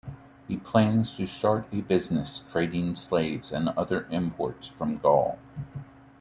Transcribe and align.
He 0.47 0.57
plans 0.57 1.15
to 1.17 1.27
start 1.27 1.67
a 1.71 1.81
business 1.81 2.41
trading 2.51 2.95
slaves 2.95 3.51
and 3.51 3.69
other 3.69 4.07
imports 4.09 4.67
from 4.67 4.97
Gaul. 4.97 5.37